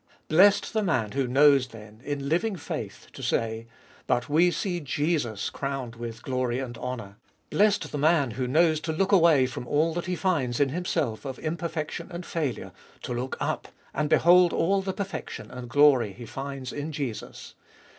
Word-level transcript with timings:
Blessed 0.29 0.73
the 0.73 0.81
man 0.81 1.11
who 1.11 1.27
knows, 1.27 1.67
then, 1.67 2.01
in 2.03 2.27
living 2.27 2.55
faith 2.55 3.09
to 3.13 3.21
say: 3.21 3.67
But 4.07 4.27
we 4.29 4.49
see 4.49 4.79
Jesus 4.79 5.51
crowned 5.51 5.95
with 5.95 6.23
glory 6.23 6.57
and 6.57 6.75
honour. 6.79 7.17
Blessed 7.51 7.91
the 7.91 7.99
man 7.99 8.31
who 8.31 8.47
knows 8.47 8.79
to 8.79 8.91
look 8.93 9.11
away 9.11 9.45
from 9.45 9.67
all 9.67 9.93
that 9.93 10.07
he 10.07 10.15
finds 10.15 10.59
in 10.59 10.69
himself 10.69 11.23
of 11.23 11.37
imperfection 11.37 12.07
and 12.09 12.25
failure, 12.25 12.71
to 13.03 13.13
look 13.13 13.37
up 13.39 13.67
and 13.93 14.09
behold 14.09 14.53
all 14.53 14.81
the 14.81 14.91
perfection 14.91 15.51
and 15.51 15.69
glory 15.69 16.13
he 16.13 16.25
finds 16.25 16.73
in 16.73 16.91
Jesus! 16.91 17.53